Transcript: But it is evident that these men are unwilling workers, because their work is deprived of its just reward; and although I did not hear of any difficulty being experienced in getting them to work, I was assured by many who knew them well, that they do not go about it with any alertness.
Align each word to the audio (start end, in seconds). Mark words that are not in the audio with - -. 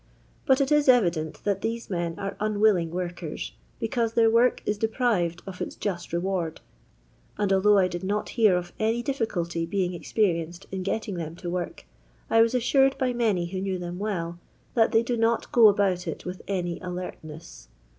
But 0.47 0.59
it 0.59 0.71
is 0.71 0.89
evident 0.89 1.43
that 1.43 1.61
these 1.61 1.87
men 1.87 2.17
are 2.17 2.35
unwilling 2.39 2.89
workers, 2.89 3.53
because 3.79 4.13
their 4.13 4.31
work 4.31 4.63
is 4.65 4.79
deprived 4.79 5.43
of 5.45 5.61
its 5.61 5.75
just 5.75 6.11
reward; 6.11 6.59
and 7.37 7.53
although 7.53 7.77
I 7.77 7.87
did 7.87 8.03
not 8.03 8.29
hear 8.29 8.57
of 8.57 8.73
any 8.79 9.03
difficulty 9.03 9.67
being 9.67 9.93
experienced 9.93 10.65
in 10.71 10.81
getting 10.81 11.17
them 11.17 11.35
to 11.35 11.51
work, 11.51 11.85
I 12.31 12.41
was 12.41 12.55
assured 12.55 12.97
by 12.97 13.13
many 13.13 13.45
who 13.49 13.61
knew 13.61 13.77
them 13.77 13.99
well, 13.99 14.39
that 14.73 14.91
they 14.91 15.03
do 15.03 15.17
not 15.17 15.51
go 15.51 15.67
about 15.67 16.07
it 16.07 16.25
with 16.25 16.41
any 16.47 16.79
alertness. 16.79 17.67